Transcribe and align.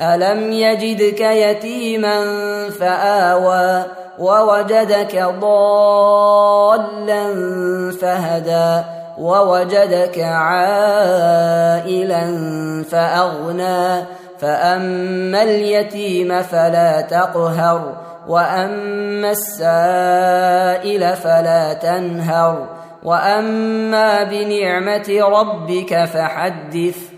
ألم 0.00 0.52
يجدك 0.52 1.20
يتيما 1.20 2.20
فآوى 2.70 3.84
ووجدك 4.18 5.24
ضالا 5.40 7.24
فهدى 8.00 8.82
ووجدك 9.18 10.18
عائلا 10.18 11.84
فأغنى 12.90 14.04
فأما 14.38 15.42
اليتيم 15.42 16.42
فلا 16.42 17.00
تقهر 17.00 17.92
وأما 18.28 19.30
السائل 19.30 21.16
فلا 21.16 21.72
تنهر 21.72 22.66
وأما 23.02 24.24
بنعمة 24.24 25.20
ربك 25.20 26.04
فحدث 26.04 27.17